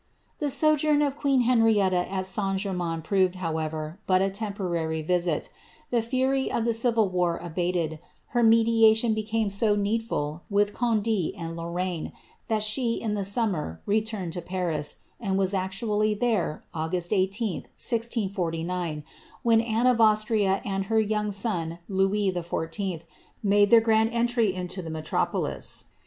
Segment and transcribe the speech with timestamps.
[0.39, 2.57] The sojourn of queen Henrietta at St.
[2.57, 5.51] Germains proved, however, but a lemporwry visit
[5.91, 11.33] The fury of the civil war abated; her mediation be rame so needful with Condc
[11.37, 12.13] and Lorraine,
[12.47, 19.03] that she in the summer rvtumed to Paris, and was actually there, August 18, 1640,
[19.43, 23.03] when Anne of Austria and her young son, Louis XIV.,
[23.43, 25.85] made their grand entry into the metropolis.